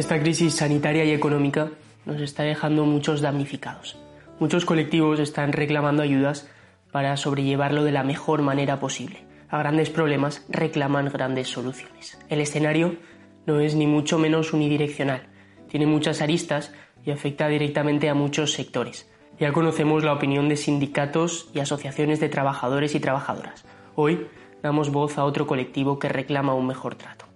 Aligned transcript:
Esta 0.00 0.18
crisis 0.18 0.54
sanitaria 0.54 1.04
y 1.04 1.10
económica 1.10 1.72
nos 2.06 2.22
está 2.22 2.42
dejando 2.42 2.86
muchos 2.86 3.20
damnificados. 3.20 3.98
Muchos 4.38 4.64
colectivos 4.64 5.20
están 5.20 5.52
reclamando 5.52 6.02
ayudas 6.02 6.48
para 6.90 7.18
sobrellevarlo 7.18 7.84
de 7.84 7.92
la 7.92 8.02
mejor 8.02 8.40
manera 8.40 8.80
posible. 8.80 9.26
A 9.50 9.58
grandes 9.58 9.90
problemas 9.90 10.46
reclaman 10.48 11.10
grandes 11.12 11.48
soluciones. 11.48 12.18
El 12.30 12.40
escenario 12.40 12.96
no 13.44 13.60
es 13.60 13.74
ni 13.74 13.86
mucho 13.86 14.18
menos 14.18 14.54
unidireccional. 14.54 15.24
Tiene 15.68 15.84
muchas 15.84 16.22
aristas 16.22 16.72
y 17.04 17.10
afecta 17.10 17.48
directamente 17.48 18.08
a 18.08 18.14
muchos 18.14 18.54
sectores. 18.54 19.06
Ya 19.38 19.52
conocemos 19.52 20.02
la 20.02 20.14
opinión 20.14 20.48
de 20.48 20.56
sindicatos 20.56 21.50
y 21.52 21.60
asociaciones 21.60 22.20
de 22.20 22.30
trabajadores 22.30 22.94
y 22.94 23.00
trabajadoras. 23.00 23.66
Hoy 23.96 24.28
damos 24.62 24.90
voz 24.92 25.18
a 25.18 25.24
otro 25.24 25.46
colectivo 25.46 25.98
que 25.98 26.08
reclama 26.08 26.54
un 26.54 26.68
mejor 26.68 26.94
trato. 26.94 27.26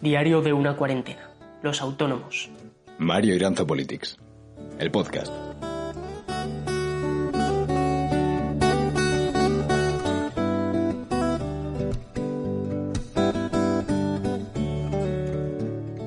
Diario 0.00 0.40
de 0.40 0.52
una 0.52 0.76
cuarentena. 0.76 1.31
Los 1.62 1.80
autónomos. 1.80 2.50
Mario 2.98 3.36
Iranzo 3.36 3.64
Politics. 3.64 4.18
El 4.80 4.90
podcast. 4.90 5.32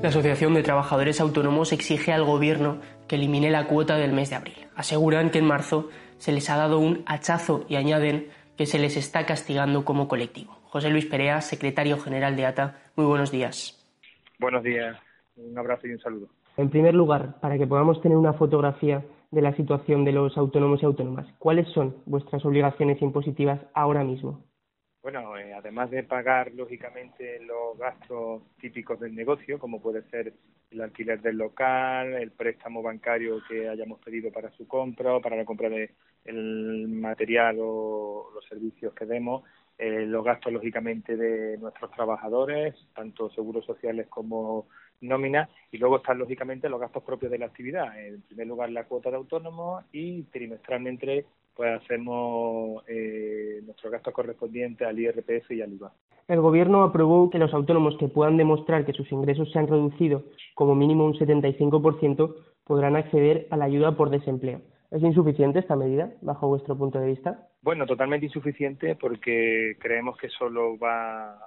La 0.02 0.10
Asociación 0.10 0.54
de 0.54 0.62
Trabajadores 0.62 1.22
Autónomos 1.22 1.72
exige 1.72 2.12
al 2.12 2.26
Gobierno 2.26 2.82
que 3.08 3.16
elimine 3.16 3.50
la 3.50 3.66
cuota 3.68 3.96
del 3.96 4.12
mes 4.12 4.30
de 4.30 4.36
abril. 4.36 4.68
Aseguran 4.76 5.32
que 5.32 5.40
en 5.40 5.46
marzo 5.46 5.90
se 6.18 6.34
les 6.34 6.50
ha 6.50 6.58
dado 6.58 6.80
un 6.80 7.04
hachazo 7.08 7.66
y 7.70 7.78
añaden 7.78 8.28
que 8.58 8.66
se 8.66 8.78
les 8.78 8.98
está 8.98 9.26
castigando 9.26 9.86
como 9.86 10.10
colectivo. 10.10 10.60
José 10.66 10.90
Luis 10.90 11.06
Perea, 11.06 11.40
secretario 11.40 11.98
general 11.98 12.36
de 12.36 12.46
ATA, 12.46 12.78
muy 12.98 13.06
buenos 13.06 13.32
días. 13.32 13.82
Buenos 14.38 14.64
días, 14.64 14.98
un 15.36 15.58
abrazo 15.58 15.88
y 15.88 15.92
un 15.92 16.00
saludo. 16.00 16.30
En 16.58 16.70
primer 16.70 16.94
lugar, 16.94 17.40
para 17.42 17.58
que 17.58 17.68
podamos 17.68 18.02
tener 18.02 18.18
una 18.18 18.34
fotografía 18.34 19.04
de 19.32 19.42
la 19.42 19.56
situación 19.56 20.06
de 20.06 20.14
los 20.14 20.38
autónomos 20.38 20.82
y 20.82 20.86
autónomas, 20.86 21.28
¿cuáles 21.40 21.68
son 21.70 21.96
vuestras 22.06 22.46
obligaciones 22.46 23.02
impositivas 23.02 23.60
ahora 23.74 24.04
mismo? 24.04 24.44
Bueno, 25.06 25.38
eh, 25.38 25.54
además 25.54 25.92
de 25.92 26.02
pagar 26.04 26.52
lógicamente 26.54 27.40
los 27.42 27.78
gastos 27.78 28.42
típicos 28.60 29.00
del 29.00 29.14
negocio, 29.14 29.60
como 29.60 29.80
puede 29.80 30.02
ser 30.10 30.34
el 30.72 30.82
alquiler 30.82 31.22
del 31.22 31.38
local, 31.38 32.14
el 32.14 32.32
préstamo 32.32 32.82
bancario 32.82 33.40
que 33.48 33.70
hayamos 33.70 34.00
pedido 34.00 34.32
para 34.32 34.50
su 34.52 34.68
compra 34.68 35.16
o 35.16 35.22
para 35.22 35.36
la 35.36 35.46
compra 35.46 35.70
del 35.70 36.88
material 36.88 37.58
o 37.60 38.32
los 38.34 38.46
servicios 38.46 38.96
que 38.96 39.06
demos, 39.06 39.44
eh, 39.78 40.06
los 40.08 40.24
gastos 40.24 40.52
lógicamente 40.52 41.16
de 41.16 41.58
nuestros 41.58 41.92
trabajadores, 41.92 42.74
tanto 42.96 43.30
seguros 43.30 43.64
sociales 43.66 44.08
como 44.08 44.68
nóminas, 45.02 45.50
y 45.72 45.78
luego 45.78 45.98
están 45.98 46.20
lógicamente 46.20 46.70
los 46.70 46.80
gastos 46.80 47.04
propios 47.04 47.32
de 47.32 47.40
la 47.40 47.48
actividad. 47.48 48.00
En 48.00 48.22
primer 48.22 48.48
lugar 48.48 48.70
la 48.70 48.86
cuota 48.86 49.10
de 49.10 49.18
autónomo 49.18 49.82
y 49.92 50.24
trimestralmente 50.24 51.26
pues 51.56 51.82
hacemos 51.82 52.84
eh, 52.88 53.62
nuestros 53.66 53.92
gastos 53.92 54.14
correspondientes 54.14 54.86
al 54.86 55.00
IRPF 55.00 55.52
y 55.52 55.62
al 55.62 55.74
IVA. 55.74 55.94
El 56.28 56.42
Gobierno 56.42 56.84
aprobó 56.84 57.30
que 57.30 57.38
los 57.38 57.54
autónomos 57.54 57.98
que 57.98 58.08
puedan 58.08 58.36
demostrar 58.36 58.86
que 58.86 58.94
sus 58.94 59.10
ingresos 59.12 59.52
se 59.52 59.60
han 59.60 59.68
reducido 59.68 60.24
como 60.54 60.76
mínimo 60.76 61.06
un 61.06 61.14
75% 61.14 62.36
podrán 62.66 62.96
acceder 62.96 63.48
a 63.52 63.58
la 63.58 63.66
ayuda 63.66 63.96
por 63.96 64.10
desempleo. 64.10 64.62
¿Es 64.92 65.02
insuficiente 65.02 65.60
esta 65.60 65.76
medida, 65.76 66.14
bajo 66.22 66.48
vuestro 66.48 66.78
punto 66.78 67.00
de 67.00 67.08
vista? 67.08 67.48
Bueno, 67.62 67.86
totalmente 67.86 68.26
insuficiente 68.26 68.96
porque 68.96 69.78
creemos 69.80 70.18
que 70.18 70.30
solo 70.30 70.78
va 70.78 71.32
a 71.32 71.40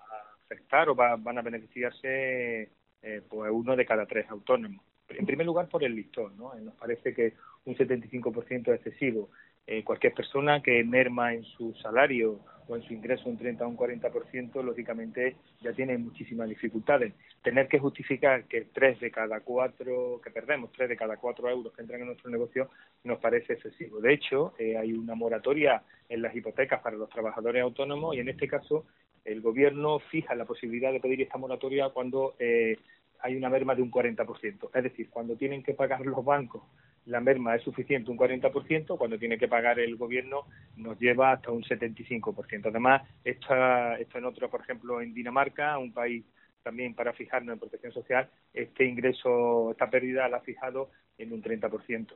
afectar 0.45 0.89
o 0.89 0.95
va, 0.95 1.17
van 1.17 1.39
a 1.39 1.43
beneficiarse 1.43 2.71
eh, 3.03 3.23
pues 3.29 3.51
uno 3.53 3.77
de 3.77 3.87
cada 3.87 4.07
tres 4.07 4.29
autónomos. 4.31 4.85
En 5.09 5.25
primer 5.25 5.47
lugar, 5.47 5.69
por 5.69 5.83
el 5.85 5.95
listón, 5.95 6.37
¿no? 6.37 6.55
Nos 6.55 6.75
parece 6.75 7.15
que 7.15 7.35
un 7.65 7.77
75% 7.77 8.69
es 8.69 8.81
excesivo. 8.81 9.31
Eh, 9.67 9.85
cualquier 9.85 10.15
persona 10.15 10.63
que 10.63 10.83
merma 10.85 11.35
en 11.35 11.45
su 11.45 11.75
salario 11.75 12.41
o 12.69 12.77
en 12.77 12.83
su 12.83 12.93
ingreso 12.93 13.29
un 13.29 13.39
30 13.39 13.65
o 13.65 13.69
un 13.69 13.77
40%, 13.77 14.63
lógicamente 14.63 15.37
ya 15.61 15.73
tiene 15.73 15.97
muchísimas 15.97 16.49
dificultades. 16.49 17.15
Tener 17.43 17.69
que 17.69 17.79
justificar 17.79 18.45
que 18.45 18.67
tres 18.73 19.01
de 19.01 19.11
cada 19.11 19.41
cuatro, 19.41 20.21
que 20.23 20.31
perdemos 20.31 20.71
tres 20.73 20.89
de 20.89 20.97
cada 20.97 21.17
cuatro 21.17 21.49
euros 21.49 21.73
que 21.73 21.83
entran 21.83 22.01
en 22.01 22.09
nuestro 22.09 22.31
negocio, 22.31 22.71
nos 23.05 23.19
parece 23.19 23.55
excesivo. 23.55 24.01
De 24.01 24.13
hecho, 24.13 24.55
eh, 24.59 24.77
hay 24.77 24.93
una 24.93 25.15
moratoria 25.15 25.83
en 26.09 26.23
las 26.23 26.35
hipotecas 26.35 26.81
para 26.81 26.97
los 26.97 27.09
trabajadores 27.09 27.63
autónomos 27.63 28.15
y 28.17 28.21
en 28.21 28.29
este 28.29 28.49
caso 28.49 28.87
el 29.29 29.41
gobierno 29.41 29.99
fija 29.99 30.35
la 30.35 30.45
posibilidad 30.45 30.93
de 30.93 31.01
pedir 31.01 31.23
esta 31.23 31.39
moratoria 31.39 31.91
cuando 31.91 32.35
eh, 32.39 32.77
hay 33.21 33.37
una 33.37 33.51
merma 33.51 33.75
de 33.75 33.83
un 33.83 33.91
40%. 33.91 34.71
Es 34.75 34.83
decir, 34.83 35.11
cuando 35.11 35.37
tienen 35.37 35.63
que 35.63 35.75
pagar 35.75 36.05
los 36.07 36.25
bancos 36.25 36.63
la 37.09 37.21
merma 37.21 37.57
es 37.57 37.63
suficiente 37.63 38.11
un 38.11 38.19
40%, 38.19 38.99
cuando 38.99 39.19
tiene 39.19 39.39
que 39.39 39.49
pagar 39.49 39.81
el 39.81 39.97
gobierno 39.97 40.45
nos 40.77 40.99
lleva 41.01 41.33
hasta 41.33 41.51
un 41.51 41.63
75%. 41.63 42.67
Además, 42.67 43.03
esto, 43.25 43.55
esto 43.99 44.19
en 44.19 44.25
otro, 44.27 44.51
por 44.51 44.61
ejemplo, 44.61 45.01
en 45.01 45.15
Dinamarca, 45.15 45.79
un 45.79 45.93
país 45.93 46.25
también 46.63 46.95
para 46.95 47.15
fijarnos 47.15 47.55
en 47.55 47.61
protección 47.61 47.93
social, 47.93 48.29
este 48.53 48.85
ingreso, 48.85 49.71
esta 49.71 49.89
pérdida 49.89 50.29
la 50.29 50.37
ha 50.37 50.41
fijado 50.41 50.91
en 51.17 51.33
un 51.33 51.43
30%. 51.43 52.13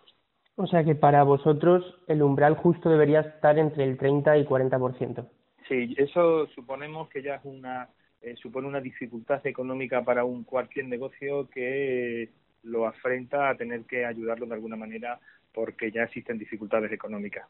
O 0.56 0.66
sea 0.66 0.84
que 0.84 0.94
para 0.94 1.22
vosotros 1.22 1.82
el 2.06 2.22
umbral 2.22 2.56
justo 2.56 2.90
debería 2.90 3.20
estar 3.20 3.58
entre 3.58 3.84
el 3.84 3.96
30 3.96 4.36
y 4.36 4.44
40%. 4.44 5.26
Sí, 5.68 5.94
eso 5.96 6.46
suponemos 6.48 7.08
que 7.08 7.22
ya 7.22 7.36
es 7.36 7.44
una 7.44 7.88
eh, 8.22 8.36
supone 8.36 8.68
una 8.68 8.80
dificultad 8.80 9.44
económica 9.46 10.04
para 10.04 10.24
un 10.24 10.44
cualquier 10.44 10.86
negocio 10.86 11.50
que 11.50 12.28
lo 12.62 12.86
afrenta 12.86 13.48
a 13.48 13.56
tener 13.56 13.82
que 13.82 14.04
ayudarlo 14.06 14.46
de 14.46 14.54
alguna 14.54 14.76
manera 14.76 15.18
porque 15.52 15.90
ya 15.90 16.04
existen 16.04 16.38
dificultades 16.38 16.92
económicas. 16.92 17.48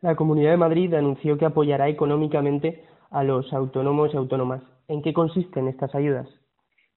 La 0.00 0.16
Comunidad 0.16 0.50
de 0.50 0.56
Madrid 0.56 0.92
anunció 0.94 1.38
que 1.38 1.44
apoyará 1.44 1.88
económicamente 1.88 2.82
a 3.10 3.22
los 3.22 3.52
autónomos 3.52 4.12
y 4.12 4.16
autónomas. 4.16 4.62
¿En 4.88 5.02
qué 5.02 5.12
consisten 5.12 5.68
estas 5.68 5.94
ayudas? 5.94 6.28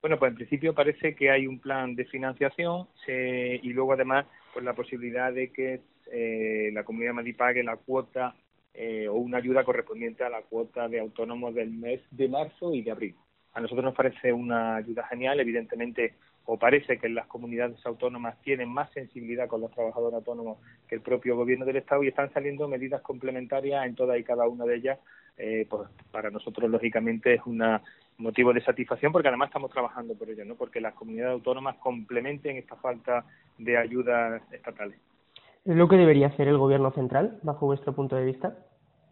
Bueno, 0.01 0.17
pues 0.17 0.31
en 0.31 0.37
principio 0.37 0.73
parece 0.73 1.15
que 1.15 1.29
hay 1.29 1.45
un 1.45 1.59
plan 1.59 1.95
de 1.95 2.05
financiación 2.05 2.87
y 3.07 3.69
luego 3.73 3.93
además 3.93 4.25
pues 4.51 4.65
la 4.65 4.73
posibilidad 4.73 5.31
de 5.31 5.51
que 5.51 5.81
eh, 6.11 6.71
la 6.73 6.83
Comunidad 6.83 7.11
de 7.11 7.15
Madrid 7.15 7.35
pague 7.37 7.63
la 7.63 7.77
cuota 7.77 8.35
eh, 8.77 9.07
o 9.07 9.15
una 9.15 9.37
ayuda 9.37 9.63
correspondiente 9.63 10.23
a 10.23 10.29
la 10.29 10.41
cuota 10.41 10.87
de 10.87 10.99
autónomos 10.99 11.55
del 11.55 11.71
mes 11.71 12.01
de 12.11 12.27
marzo 12.27 12.73
y 12.73 12.81
de 12.81 12.91
abril. 12.91 13.15
A 13.53 13.61
nosotros 13.61 13.85
nos 13.85 13.95
parece 13.95 14.33
una 14.33 14.75
ayuda 14.75 15.07
genial, 15.07 15.39
evidentemente 15.39 16.15
o 16.45 16.57
parece 16.59 16.99
que 16.99 17.09
las 17.09 17.25
comunidades 17.27 17.83
autónomas 17.85 18.39
tienen 18.41 18.69
más 18.69 18.91
sensibilidad 18.91 19.47
con 19.47 19.61
los 19.61 19.71
trabajadores 19.71 20.15
autónomos 20.15 20.59
que 20.87 20.95
el 20.95 21.01
propio 21.01 21.35
gobierno 21.35 21.65
del 21.65 21.77
Estado 21.77 22.03
y 22.03 22.09
están 22.09 22.31
saliendo 22.33 22.67
medidas 22.67 23.01
complementarias 23.01 23.85
en 23.85 23.95
todas 23.95 24.19
y 24.19 24.23
cada 24.23 24.47
una 24.47 24.65
de 24.65 24.75
ellas. 24.75 24.99
Eh, 25.37 25.65
pues 25.69 25.89
para 26.11 26.29
nosotros, 26.29 26.69
lógicamente, 26.69 27.33
es 27.33 27.41
un 27.45 27.61
motivo 28.17 28.53
de 28.53 28.61
satisfacción 28.61 29.11
porque 29.11 29.27
además 29.27 29.49
estamos 29.49 29.71
trabajando 29.71 30.15
por 30.15 30.29
ello, 30.29 30.45
¿no? 30.45 30.55
porque 30.55 30.79
las 30.79 30.93
comunidades 30.93 31.33
autónomas 31.33 31.77
complementen 31.77 32.57
esta 32.57 32.75
falta 32.75 33.25
de 33.57 33.77
ayudas 33.77 34.41
estatales. 34.51 34.99
¿Es 35.65 35.75
lo 35.75 35.87
que 35.87 35.95
debería 35.95 36.27
hacer 36.27 36.47
el 36.47 36.59
gobierno 36.59 36.91
central, 36.91 37.39
bajo 37.41 37.65
vuestro 37.65 37.93
punto 37.93 38.15
de 38.15 38.25
vista? 38.25 38.55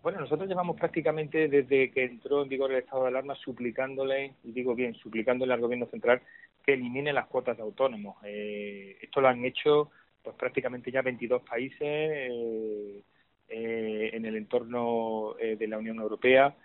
Bueno, 0.03 0.19
nosotros 0.19 0.47
llevamos 0.47 0.77
prácticamente 0.77 1.47
desde 1.47 1.89
que 1.89 2.03
entró 2.03 2.43
en 2.43 2.49
vigor 2.49 2.71
el 2.71 2.77
estado 2.77 3.03
de 3.03 3.07
alarma 3.07 3.33
suplicándole, 3.33 4.35
y 4.43 4.51
digo 4.51 4.75
bien, 4.75 4.93
suplicándole 4.93 5.51
al 5.51 5.61
gobierno 5.61 5.87
central 5.87 6.21
que 6.63 6.73
elimine 6.73 7.11
las 7.11 7.25
cuotas 7.25 7.57
de 7.57 7.63
autónomos. 7.63 8.17
Eh, 8.23 8.97
esto 9.01 9.19
lo 9.19 9.29
han 9.29 9.43
hecho 9.43 9.89
pues 10.21 10.35
prácticamente 10.35 10.91
ya 10.91 11.01
22 11.01 11.41
países 11.41 11.81
eh, 11.81 13.01
eh, 13.49 14.09
en 14.13 14.25
el 14.25 14.35
entorno 14.35 15.33
de 15.39 15.67
la 15.67 15.79
Unión 15.79 15.97
Europea. 15.97 16.55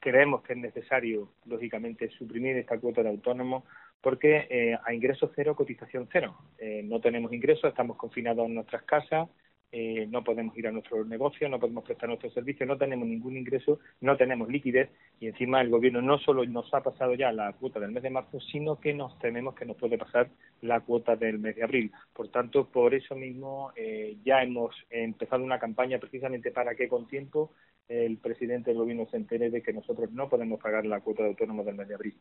creemos 0.00 0.42
que 0.42 0.52
es 0.52 0.58
necesario, 0.58 1.32
lógicamente, 1.46 2.08
suprimir 2.10 2.56
esta 2.56 2.78
cuota 2.78 3.02
de 3.02 3.08
autónomos 3.08 3.64
porque 4.00 4.76
a 4.84 4.94
ingreso 4.94 5.30
cero, 5.34 5.56
cotización 5.56 6.08
cero. 6.12 6.36
no 6.84 7.00
tenemos 7.00 7.32
ingresos, 7.32 7.64
estamos 7.70 7.96
confinados 7.96 8.46
en 8.46 8.54
nuestras 8.54 8.82
casas, 8.84 9.28
eh, 9.70 10.06
no 10.08 10.24
podemos 10.24 10.56
ir 10.56 10.66
a 10.66 10.72
nuestro 10.72 11.04
negocio, 11.04 11.46
no 11.46 11.60
podemos 11.60 11.84
prestar 11.84 12.08
nuestros 12.08 12.32
servicios, 12.32 12.66
no 12.66 12.78
tenemos 12.78 13.06
ningún 13.06 13.36
ingreso, 13.36 13.80
no 14.00 14.16
tenemos 14.16 14.48
liquidez 14.48 14.88
y 15.20 15.26
encima 15.26 15.60
el 15.60 15.68
gobierno 15.68 16.00
no 16.00 16.18
solo 16.18 16.42
nos 16.46 16.72
ha 16.72 16.82
pasado 16.82 17.12
ya 17.14 17.32
la 17.32 17.52
cuota 17.52 17.78
del 17.78 17.92
mes 17.92 18.02
de 18.02 18.08
marzo, 18.08 18.40
sino 18.40 18.80
que 18.80 18.94
nos 18.94 19.18
tememos 19.18 19.54
que 19.54 19.66
nos 19.66 19.76
puede 19.76 19.98
pasar 19.98 20.30
la 20.62 20.80
cuota 20.80 21.16
del 21.16 21.38
mes 21.38 21.54
de 21.56 21.64
abril. 21.64 21.92
Por 22.14 22.30
tanto, 22.30 22.66
por 22.70 22.94
eso 22.94 23.14
mismo 23.14 23.72
eh, 23.76 24.16
ya 24.24 24.42
hemos 24.42 24.74
empezado 24.88 25.44
una 25.44 25.58
campaña 25.58 25.98
precisamente 25.98 26.50
para 26.50 26.74
que 26.74 26.88
con 26.88 27.06
tiempo 27.06 27.52
el 27.88 28.16
presidente 28.18 28.70
del 28.70 28.78
gobierno 28.78 29.06
se 29.10 29.18
entere 29.18 29.50
de 29.50 29.62
que 29.62 29.74
nosotros 29.74 30.10
no 30.12 30.30
podemos 30.30 30.60
pagar 30.60 30.86
la 30.86 31.00
cuota 31.00 31.24
de 31.24 31.30
autónomos 31.30 31.66
del 31.66 31.74
mes 31.74 31.88
de 31.88 31.94
abril. 31.94 32.14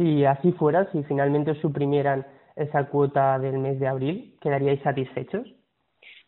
Si 0.00 0.24
así 0.24 0.52
fuera, 0.52 0.90
si 0.92 1.02
finalmente 1.02 1.54
suprimieran 1.60 2.26
esa 2.56 2.86
cuota 2.86 3.38
del 3.38 3.58
mes 3.58 3.78
de 3.78 3.86
abril, 3.86 4.34
¿quedaríais 4.40 4.80
satisfechos? 4.80 5.46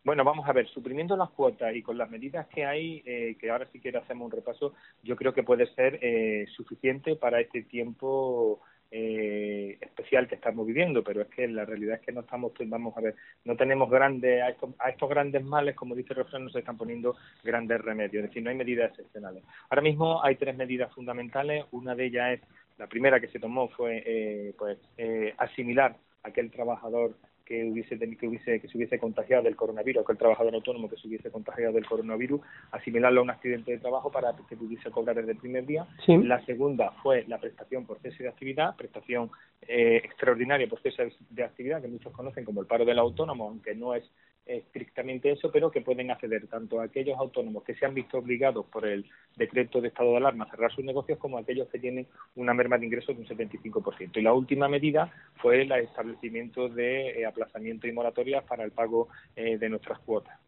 Bueno, 0.05 0.25
vamos 0.25 0.47
a 0.47 0.53
ver, 0.53 0.69
suprimiendo 0.69 1.17
las 1.17 1.31
cuotas 1.31 1.75
y 1.75 1.81
con 1.81 1.97
las 1.97 2.11
medidas 2.11 2.47
que 2.49 2.67
hay, 2.67 3.03
eh, 3.07 3.35
que 3.41 3.51
ahora 3.51 3.67
sí 3.73 3.81
quiero 3.81 4.01
hacemos 4.01 4.27
un 4.27 4.31
repaso, 4.31 4.75
yo 5.03 5.17
creo 5.17 5.33
que 5.33 5.43
puede 5.43 5.69
ser 5.69 5.99
eh, 6.03 6.45
suficiente 6.55 7.17
para 7.17 7.41
este 7.41 7.63
tiempo 7.63 8.61
eh, 8.91 9.79
especial 9.81 10.29
que 10.29 10.35
estamos 10.35 10.67
viviendo, 10.67 11.03
pero 11.03 11.23
es 11.23 11.29
que 11.29 11.49
la 11.49 11.65
realidad 11.65 11.95
es 11.95 12.03
que 12.03 12.13
no 12.13 12.21
estamos, 12.21 12.53
vamos 12.67 12.95
a 12.95 13.01
ver, 13.01 13.15
no 13.47 13.57
tenemos 13.57 13.89
grandes, 13.89 14.43
a 14.43 14.51
estos, 14.51 14.75
a 14.79 14.91
estos 14.91 15.09
grandes 15.09 15.43
males, 15.43 15.75
como 15.75 15.95
dice 15.95 16.13
el 16.13 16.45
no 16.45 16.51
se 16.51 16.59
están 16.59 16.77
poniendo 16.77 17.17
grandes 17.43 17.81
remedios, 17.81 18.23
es 18.23 18.29
decir, 18.29 18.43
no 18.43 18.51
hay 18.51 18.57
medidas 18.57 18.91
excepcionales. 18.91 19.43
Ahora 19.71 19.81
mismo 19.81 20.23
hay 20.23 20.37
tres 20.37 20.55
medidas 20.59 20.93
fundamentales, 20.93 21.65
una 21.71 21.95
de 21.95 22.05
ellas 22.05 22.33
es, 22.35 22.41
la 22.79 22.87
primera 22.87 23.21
que 23.21 23.29
se 23.29 23.39
tomó 23.39 23.69
fue 23.69 24.03
eh, 24.05 24.55
pues 24.59 24.79
eh, 24.97 25.35
asimilar 25.39 25.97
a 26.23 26.29
aquel 26.29 26.51
trabajador 26.51 27.15
que 27.45 27.65
hubiese 27.65 27.99
que 27.99 28.27
hubiese 28.27 28.61
que 28.61 28.69
se 28.69 28.77
hubiese 28.77 28.99
contagiado 28.99 29.43
del 29.43 29.57
coronavirus, 29.57 30.07
que 30.07 30.13
el 30.13 30.19
trabajador 30.19 30.55
autónomo 30.55 30.89
que 30.89 30.97
se 30.97 31.09
hubiese 31.09 31.31
contagiado 31.31 31.73
del 31.75 31.87
coronavirus, 31.87 32.41
asimilarlo 32.71 33.21
a 33.21 33.25
un 33.25 33.31
accidente 33.31 33.73
de 33.73 33.79
trabajo 33.79 34.11
para 34.11 34.35
que 34.49 34.57
pudiese 34.57 34.91
cobrar 34.91 35.17
desde 35.17 35.33
el 35.33 35.39
primer 35.39 35.67
día. 35.67 35.87
La 36.07 36.45
segunda 36.45 36.93
fue 37.03 37.25
la 37.29 37.39
prestación 37.39 37.85
por 37.85 37.99
cese 38.01 38.23
de 38.23 38.29
actividad, 38.29 38.77
prestación 38.77 39.31
eh, 39.63 40.01
extraordinaria 40.05 40.69
por 40.69 40.81
cese 40.81 41.13
de 41.31 41.45
actividad, 41.45 41.83
que 41.83 41.89
muchos 41.89 42.13
conocen 42.13 42.45
como 42.45 42.61
el 42.61 42.67
paro 42.67 42.85
del 42.85 42.99
autónomo, 42.99 43.49
aunque 43.49 43.75
no 43.75 43.95
es 43.95 44.05
estrictamente 44.47 45.31
eso, 45.31 45.51
pero 45.53 45.71
que 45.71 45.81
pueden 45.81 46.11
acceder 46.11 46.47
tanto 46.49 46.81
a 46.81 46.85
aquellos 46.85 47.19
autónomos 47.19 47.63
que 47.65 47.75
se 47.75 47.87
han 47.87 47.95
visto 47.95 48.19
obligados 48.19 48.67
por 48.67 48.87
el 48.87 49.07
decreto 49.37 49.81
de 49.81 49.89
estado 49.89 50.11
de 50.11 50.17
alarma 50.17 50.45
a 50.45 50.51
cerrar 50.51 50.73
sus 50.73 50.85
negocios 50.85 51.19
como 51.19 51.39
a 51.39 51.41
aquellos 51.41 51.69
que 51.69 51.79
tienen 51.79 52.07
una 52.37 52.55
merma 52.55 52.79
de 52.79 52.87
ingresos 52.87 53.17
de 53.17 53.23
un 53.23 53.29
75%. 53.29 54.17
Y 54.17 54.23
la 54.23 54.33
última 54.33 54.69
medida 54.69 55.13
fue 55.37 55.63
el 55.63 55.73
establecimiento 55.73 56.69
de 56.69 57.21
eh, 57.21 57.27
aplazamiento 57.27 57.87
y 57.87 57.93
moratorias 57.93 58.45
para 58.45 58.65
el 58.65 58.73
pago 58.73 59.09
eh, 59.37 59.59
de 59.59 59.69
nuestras 59.69 59.99
cuotas. 60.01 60.39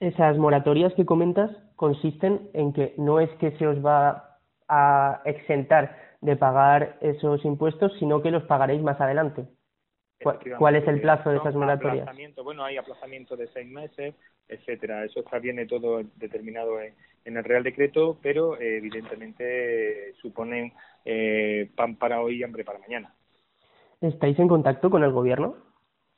Esas 0.00 0.36
moratorias 0.38 0.92
que 0.94 1.06
comentas 1.06 1.50
consisten 1.76 2.48
en 2.52 2.72
que 2.72 2.94
no 2.98 3.20
es 3.20 3.30
que 3.38 3.52
se 3.52 3.66
os 3.66 3.84
va 3.84 4.38
a 4.68 5.22
exentar 5.24 5.96
de 6.20 6.36
pagar 6.36 6.96
esos 7.00 7.44
impuestos, 7.44 7.92
sino 7.98 8.22
que 8.22 8.30
los 8.30 8.44
pagaréis 8.44 8.82
más 8.82 9.00
adelante. 9.00 9.46
¿Cuál, 10.58 10.76
es 10.76 10.86
el 10.88 11.00
plazo 11.00 11.30
de 11.30 11.36
esas 11.36 11.54
moratorias? 11.54 12.08
Bueno, 12.42 12.64
hay 12.64 12.76
aplazamiento 12.76 13.36
de 13.36 13.46
seis 13.48 13.68
meses, 13.68 14.14
etcétera. 14.48 15.04
Eso 15.04 15.20
está 15.20 15.38
viene 15.38 15.66
todo 15.66 16.02
determinado 16.16 16.80
en, 16.80 16.94
el 17.24 17.44
Real 17.44 17.62
Decreto, 17.62 18.18
pero 18.22 18.58
eh, 18.58 18.78
evidentemente 18.78 20.14
suponen 20.20 20.72
eh, 21.04 21.70
pan 21.74 21.96
para 21.96 22.20
hoy 22.20 22.38
y 22.38 22.42
hambre 22.42 22.64
para 22.64 22.78
mañana. 22.78 23.14
¿Estáis 24.00 24.38
en 24.38 24.48
contacto 24.48 24.90
con 24.90 25.02
el 25.02 25.12
Gobierno? 25.12 25.56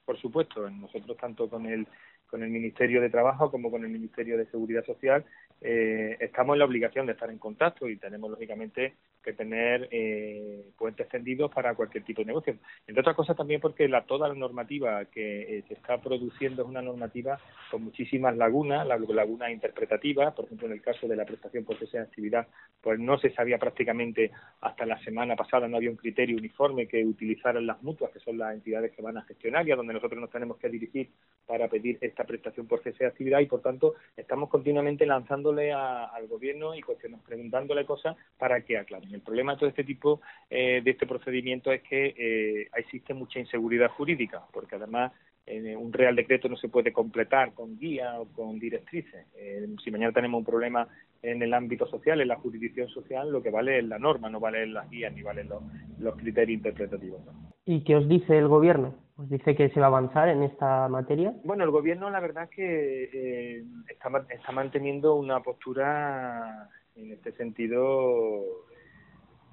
Por 0.04 0.18
supuesto, 0.18 0.68
nosotros 0.70 1.16
tanto 1.16 1.48
con 1.48 1.66
el 1.66 1.86
con 2.26 2.42
el 2.42 2.50
Ministerio 2.50 3.00
de 3.00 3.10
Trabajo 3.10 3.50
como 3.50 3.70
con 3.70 3.84
el 3.84 3.90
Ministerio 3.90 4.36
de 4.36 4.46
Seguridad 4.46 4.84
Social 4.84 5.24
eh, 5.60 6.16
estamos 6.20 6.54
en 6.54 6.58
la 6.58 6.64
obligación 6.66 7.06
de 7.06 7.12
estar 7.12 7.30
en 7.30 7.38
contacto 7.38 7.88
y 7.88 7.96
tenemos 7.96 8.30
lógicamente 8.30 8.94
que 9.22 9.32
tener 9.32 9.88
eh, 9.90 10.66
puentes 10.78 11.08
tendidos 11.08 11.50
para 11.52 11.74
cualquier 11.74 12.04
tipo 12.04 12.20
de 12.20 12.26
negocio. 12.26 12.56
Entre 12.86 13.00
otras 13.00 13.16
cosas 13.16 13.36
también 13.36 13.60
porque 13.60 13.88
la, 13.88 14.04
toda 14.04 14.28
la 14.28 14.34
normativa 14.34 15.04
que 15.06 15.58
eh, 15.58 15.64
se 15.66 15.74
está 15.74 16.00
produciendo 16.00 16.62
es 16.62 16.68
una 16.68 16.82
normativa 16.82 17.40
con 17.70 17.82
muchísimas 17.82 18.36
lagunas, 18.36 18.86
lagunas 18.86 19.50
interpretativas, 19.50 20.34
por 20.34 20.44
ejemplo 20.44 20.68
en 20.68 20.74
el 20.74 20.82
caso 20.82 21.08
de 21.08 21.16
la 21.16 21.24
prestación 21.24 21.64
por 21.64 21.78
cese 21.78 21.96
de 21.96 22.04
actividad, 22.04 22.46
pues 22.80 23.00
no 23.00 23.18
se 23.18 23.30
sabía 23.30 23.58
prácticamente 23.58 24.30
hasta 24.60 24.86
la 24.86 25.02
semana 25.02 25.34
pasada, 25.34 25.66
no 25.66 25.78
había 25.78 25.90
un 25.90 25.96
criterio 25.96 26.36
uniforme 26.36 26.86
que 26.86 27.04
utilizaran 27.04 27.66
las 27.66 27.82
mutuas, 27.82 28.12
que 28.12 28.20
son 28.20 28.38
las 28.38 28.54
entidades 28.54 28.92
que 28.92 29.02
van 29.02 29.16
a 29.16 29.22
gestionar 29.22 29.66
y 29.66 29.72
a 29.72 29.76
donde 29.76 29.94
nosotros 29.94 30.20
nos 30.20 30.30
tenemos 30.30 30.58
que 30.58 30.68
dirigir 30.68 31.10
para 31.46 31.66
pedir 31.66 31.98
esta 32.16 32.24
prestación 32.24 32.66
por 32.66 32.82
cese 32.82 33.04
de 33.04 33.10
actividad 33.10 33.40
y 33.40 33.46
por 33.46 33.60
tanto 33.60 33.94
estamos 34.16 34.48
continuamente 34.48 35.04
lanzándole 35.04 35.72
al 35.72 36.26
gobierno 36.28 36.74
y 36.74 36.80
cuestiones, 36.80 37.20
preguntándole 37.20 37.84
cosas 37.84 38.16
para 38.38 38.62
que 38.62 38.78
aclaren. 38.78 39.12
El 39.12 39.20
problema 39.20 39.52
de 39.52 39.58
todo 39.58 39.68
este 39.68 39.84
tipo 39.84 40.22
eh, 40.48 40.80
de 40.82 40.90
este 40.90 41.06
procedimiento 41.06 41.70
es 41.70 41.82
que 41.82 42.14
eh, 42.16 42.68
existe 42.74 43.12
mucha 43.12 43.38
inseguridad 43.38 43.90
jurídica, 43.90 44.42
porque 44.50 44.76
además 44.76 45.12
eh, 45.46 45.76
un 45.76 45.92
real 45.92 46.16
decreto 46.16 46.48
no 46.48 46.56
se 46.56 46.68
puede 46.68 46.92
completar 46.92 47.54
con 47.54 47.78
guías 47.78 48.16
o 48.18 48.26
con 48.32 48.58
directrices. 48.58 49.26
Eh, 49.36 49.68
si 49.82 49.90
mañana 49.92 50.12
tenemos 50.12 50.38
un 50.38 50.44
problema 50.44 50.88
en 51.22 51.40
el 51.40 51.54
ámbito 51.54 51.86
social, 51.86 52.20
en 52.20 52.28
la 52.28 52.36
jurisdicción 52.36 52.88
social, 52.88 53.30
lo 53.30 53.42
que 53.42 53.50
vale 53.50 53.78
es 53.78 53.84
la 53.84 53.98
norma, 53.98 54.28
no 54.28 54.40
valen 54.40 54.74
las 54.74 54.90
guías 54.90 55.14
ni 55.14 55.22
valen 55.22 55.48
los, 55.48 56.16
criterios 56.16 56.56
interpretativos. 56.56 57.20
¿Y 57.64 57.84
qué 57.84 57.94
os 57.94 58.08
dice 58.08 58.36
el 58.36 58.48
gobierno? 58.48 58.94
¿Os 59.18 59.30
dice 59.30 59.56
que 59.56 59.70
se 59.70 59.80
va 59.80 59.86
a 59.86 59.88
avanzar 59.88 60.28
en 60.28 60.42
esta 60.42 60.88
materia? 60.88 61.34
Bueno, 61.42 61.64
el 61.64 61.70
gobierno 61.70 62.10
la 62.10 62.20
verdad 62.20 62.44
es 62.44 62.50
que 62.50 63.04
eh, 63.12 63.64
está, 63.88 64.52
manteniendo 64.52 65.14
una 65.14 65.40
postura 65.42 66.68
en 66.94 67.12
este 67.12 67.32
sentido 67.32 68.44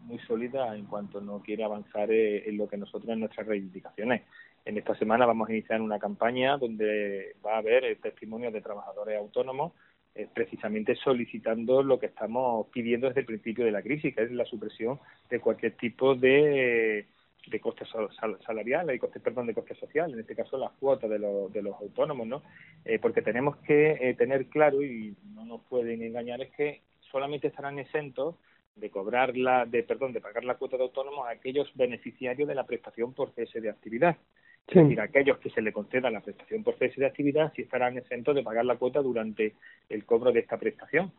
muy 0.02 0.20
sólida 0.20 0.76
en 0.76 0.86
cuanto 0.86 1.22
no 1.22 1.42
quiere 1.42 1.64
avanzar 1.64 2.12
eh, 2.12 2.50
en 2.50 2.58
lo 2.58 2.68
que 2.68 2.76
nosotros 2.76 3.10
en 3.10 3.22
nuestras 3.22 3.48
reivindicaciones. 3.48 4.24
En 4.66 4.78
esta 4.78 4.96
semana 4.96 5.26
vamos 5.26 5.48
a 5.48 5.54
iniciar 5.54 5.82
una 5.82 5.98
campaña 5.98 6.58
donde 6.58 7.36
va 7.46 7.56
a 7.56 7.60
haber 7.60 7.98
testimonios 8.02 8.52
de 8.52 8.62
trabajadores 8.62 9.18
autónomos 9.18 9.72
eh, 10.16 10.28
precisamente 10.32 10.96
solicitando 10.96 11.82
lo 11.82 12.00
que 12.00 12.08
estamos 12.08 12.68
pidiendo 12.68 13.08
desde 13.08 13.22
el 13.22 13.26
principio 13.26 13.64
de 13.64 13.72
la 13.72 13.82
crisis, 13.82 14.14
que 14.14 14.24
es 14.24 14.32
la 14.32 14.46
supresión 14.46 15.00
de 15.30 15.40
cualquier 15.40 15.76
tipo 15.78 16.16
de, 16.16 17.08
de 17.46 17.60
costes 17.60 17.90
salariales 18.46 18.96
y 18.96 19.00
costes, 19.00 19.22
perdón, 19.22 19.48
de 19.48 19.54
costes 19.54 19.78
sociales, 19.78 20.14
en 20.14 20.22
este 20.22 20.36
caso 20.36 20.58
las 20.58 20.72
cuotas 20.74 21.10
de 21.10 21.20
los, 21.20 21.52
de 21.52 21.62
los 21.62 21.76
autónomos, 21.76 22.26
¿no? 22.26 22.44
Eh, 22.86 23.00
porque 23.00 23.22
tenemos 23.22 23.58
que 23.58 24.16
tener 24.18 24.48
claro, 24.48 24.82
y 24.82 25.16
no 25.34 25.46
nos 25.46 25.62
pueden 25.64 26.02
engañar, 26.02 26.42
es 26.42 26.52
que 26.52 26.82
solamente 27.12 27.48
estarán 27.48 27.80
exentos 27.80 28.36
de 28.76 28.90
cobrar 28.90 29.38
la, 29.38 29.66
de, 29.66 29.84
perdón, 29.84 30.14
de 30.14 30.22
pagar 30.22 30.44
la 30.44 30.56
cuota 30.56 30.78
de 30.78 30.84
autónomos 30.84 31.28
a 31.28 31.32
aquellos 31.32 31.70
beneficiarios 31.76 32.48
de 32.48 32.56
la 32.56 32.66
prestación 32.66 33.14
por 33.14 33.32
cese 33.34 33.62
de 33.62 33.70
actividad. 33.70 34.18
Es 34.68 34.76
decir, 34.76 35.02
aquellos 35.02 35.40
que 35.40 35.50
se 35.50 35.62
le 35.62 35.74
conceda 35.74 36.10
la 36.10 36.22
prestación 36.22 36.64
por 36.64 36.78
cese 36.78 37.02
de 37.02 37.08
actividad 37.08 37.52
sí 37.54 37.64
estarán 37.64 37.98
exentos 37.98 38.34
de 38.34 38.44
pagar 38.44 38.66
la 38.66 38.78
cuota 38.78 39.02
durante 39.02 39.56
el 39.90 40.06
cobro 40.06 40.32
de 40.32 40.40
esta 40.40 40.58
prestación, 40.58 41.12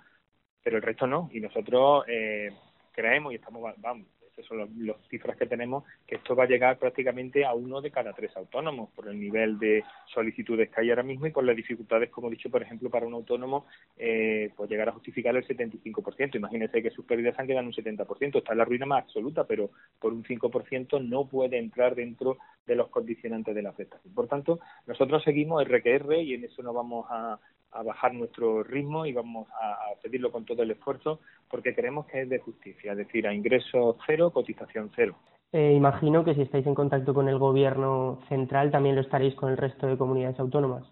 pero 0.62 0.76
el 0.76 0.82
resto 0.82 1.06
no. 1.06 1.28
Y 1.32 1.40
nosotros 1.40 2.04
eh, 2.08 2.50
creemos 2.92 3.32
y 3.32 3.36
estamos, 3.36 3.74
vamos, 3.76 4.06
esas 4.36 4.48
son 4.48 4.58
las 4.58 4.96
cifras 5.08 5.36
que 5.36 5.46
tenemos, 5.46 5.84
que 6.06 6.16
esto 6.16 6.34
va 6.34 6.44
a 6.44 6.48
llegar 6.48 6.78
prácticamente 6.78 7.44
a 7.44 7.54
uno 7.54 7.80
de 7.80 7.90
cada 7.90 8.12
tres 8.12 8.36
autónomos 8.36 8.90
por 8.90 9.08
el 9.08 9.18
nivel 9.18 9.58
de 9.58 9.84
solicitudes 10.12 10.70
que 10.70 10.80
hay 10.80 10.90
ahora 10.90 11.02
mismo 11.02 11.26
y 11.26 11.30
por 11.30 11.44
las 11.44 11.56
dificultades, 11.56 12.10
como 12.10 12.28
he 12.28 12.32
dicho, 12.32 12.50
por 12.50 12.62
ejemplo, 12.62 12.90
para 12.90 13.06
un 13.06 13.14
autónomo, 13.14 13.66
eh, 13.96 14.50
pues 14.56 14.68
llegar 14.68 14.88
a 14.88 14.92
justificar 14.92 15.36
el 15.36 15.46
75%. 15.46 16.36
Imagínese 16.36 16.82
que 16.82 16.90
sus 16.90 17.04
pérdidas 17.04 17.38
han 17.38 17.46
quedado 17.46 17.60
en 17.60 17.68
un 17.68 17.72
70%, 17.72 18.38
está 18.38 18.52
en 18.52 18.58
la 18.58 18.64
ruina 18.64 18.86
más 18.86 19.04
absoluta, 19.04 19.44
pero 19.44 19.70
por 20.00 20.12
un 20.12 20.24
5% 20.24 21.00
no 21.00 21.26
puede 21.26 21.58
entrar 21.58 21.94
dentro 21.94 22.38
de 22.66 22.74
los 22.74 22.88
condicionantes 22.88 23.54
de 23.54 23.62
la 23.62 23.72
prestación. 23.72 24.14
Por 24.14 24.26
tanto, 24.26 24.58
nosotros 24.86 25.22
seguimos 25.22 25.64
RQR 25.64 26.14
y 26.14 26.34
en 26.34 26.44
eso 26.44 26.62
no 26.62 26.72
vamos 26.72 27.06
a, 27.08 27.38
a 27.74 27.82
bajar 27.82 28.14
nuestro 28.14 28.62
ritmo 28.62 29.04
y 29.06 29.12
vamos 29.12 29.48
a, 29.60 29.78
pedirlo 30.02 30.30
con 30.30 30.44
todo 30.44 30.62
el 30.62 30.70
esfuerzo 30.70 31.20
porque 31.50 31.74
creemos 31.74 32.06
que 32.06 32.22
es 32.22 32.28
de 32.28 32.38
justicia, 32.38 32.92
es 32.92 32.98
decir, 32.98 33.26
a 33.26 33.34
ingreso 33.34 33.96
cero, 34.06 34.30
cotización 34.30 34.90
cero. 34.94 35.16
Eh, 35.52 35.72
imagino 35.72 36.24
que 36.24 36.34
si 36.34 36.42
estáis 36.42 36.66
en 36.66 36.74
contacto 36.74 37.14
con 37.14 37.28
el 37.28 37.38
gobierno 37.38 38.20
central 38.28 38.70
también 38.70 38.96
lo 38.96 39.02
estaréis 39.02 39.34
con 39.34 39.50
el 39.50 39.56
resto 39.56 39.86
de 39.86 39.96
comunidades 39.96 40.38
autónomas. 40.40 40.84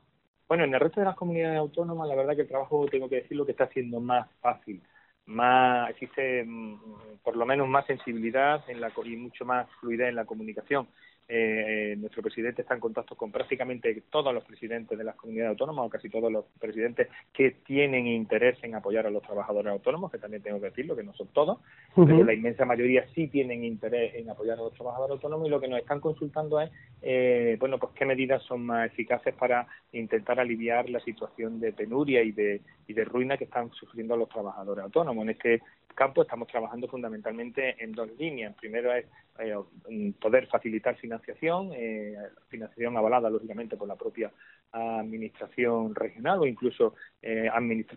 Bueno, 0.49 0.65
en 0.65 0.75
el 0.75 0.81
resto 0.81 1.01
de 1.01 1.07
las 1.07 1.17
comunidades 1.17 1.59
autónomas 1.59 2.09
la 2.09 2.15
verdad 2.15 2.35
que 2.35 2.43
el 2.43 2.49
trabajo, 2.49 2.87
tengo 2.91 3.09
que 3.09 3.17
decirlo, 3.17 3.45
que 3.45 3.53
está 3.53 3.69
siendo 3.69 4.01
más 4.01 4.29
fácil, 4.41 4.83
más 5.27 5.91
existe 5.91 6.45
mm, 6.45 7.19
por 7.23 7.37
lo 7.37 7.47
menos 7.47 7.69
más 7.69 7.87
sensibilidad 7.87 8.63
en 8.69 8.81
la, 8.81 8.93
y 9.05 9.17
mucho 9.17 9.45
más 9.45 9.69
fluidez 9.81 10.09
en 10.09 10.17
la 10.17 10.25
comunicación. 10.25 10.89
Eh, 11.29 11.95
nuestro 11.99 12.23
presidente 12.23 12.63
está 12.63 12.75
en 12.75 12.81
contacto 12.81 13.15
con 13.15 13.31
prácticamente 13.31 14.03
todos 14.11 14.35
los 14.35 14.45
presidentes 14.45 14.99
de 14.99 15.05
las 15.05 15.17
comunidades 15.17 15.51
autónomas 15.51 15.87
o 15.87 15.89
casi 15.89 16.11
todos 16.11 16.31
los 16.31 16.45
presidentes 16.59 17.09
que 17.33 17.53
tienen 17.65 18.07
interés 18.07 18.59
en 18.63 18.75
apoyar 18.75 19.07
a 19.07 19.11
los 19.11 19.23
trabajadores 19.23 19.73
autónomos, 19.73 20.11
que 20.11 20.19
también 20.19 20.43
tengo 20.43 20.61
que 20.61 20.67
decirlo, 20.67 20.97
que 20.97 21.05
no 21.05 21.15
son 21.15 21.29
todos, 21.29 21.59
pero 21.95 22.25
la 22.25 22.35
inmensa 22.35 22.65
mayoría 22.65 23.07
sí 23.15 23.29
tienen 23.29 23.65
interés 23.65 24.15
en 24.15 24.29
apoyar 24.31 24.59
a 24.59 24.63
los 24.63 24.75
trabajadores 24.75 25.13
autónomos 25.13 25.47
y 25.47 25.51
lo 25.51 25.61
que 25.61 25.69
nos 25.69 25.79
están 25.79 26.01
consultando 26.01 26.61
es, 26.61 26.71
eh, 27.03 27.57
bueno, 27.59 27.79
pues 27.79 27.93
qué 27.95 28.05
medidas 28.05 28.43
son 28.43 28.67
más 28.67 28.87
eficaces 28.87 29.35
para 29.35 29.67
intentar 29.93 30.41
aliviar 30.41 30.91
la 30.91 31.01
situación 31.01 31.61
de 31.61 31.73
penuria 31.73 32.23
y 32.23 32.33
de, 32.33 32.61
y 32.87 32.93
de 32.93 33.05
ruina 33.05 33.37
que 33.37 33.45
están 33.45 33.71
sufriendo 33.73 34.17
los 34.17 34.29
trabajadores 34.29 34.85
autónomos. 34.85 35.23
En 35.23 35.31
este 35.31 35.63
campo 35.95 36.23
estamos 36.23 36.49
trabajando 36.49 36.89
fundamentalmente 36.89 37.83
en 37.83 37.93
dos 37.93 38.09
líneas. 38.19 38.55
Primero 38.57 38.93
es 38.95 39.07
eh, 39.39 39.55
poder 40.21 40.47
facilitar 40.47 40.99
financiación, 41.13 41.71
eh, 41.75 42.17
financiación 42.49 42.97
avalada 42.97 43.29
lógicamente 43.29 43.77
por 43.77 43.89
la 43.89 43.97
propia 43.97 44.33
administración 44.73 45.95
regional 45.95 46.41
o 46.41 46.47
incluso 46.47 46.95
eh, 47.21 47.51